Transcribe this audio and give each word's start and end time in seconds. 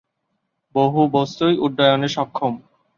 বহু 0.75 0.99
বস্তুই 1.11 1.53
উড্ডয়নে 1.57 2.09
সক্ষম। 2.09 2.53